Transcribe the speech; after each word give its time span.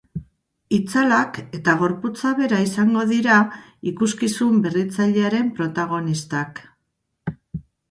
Itzalak 0.77 1.35
eta 1.57 1.75
gorputza 1.81 2.31
bera 2.39 2.63
izango 2.69 3.05
dira 3.13 3.37
ikuskizun 3.93 4.59
berritzailearen 4.65 5.55
protagonistak. 5.61 6.67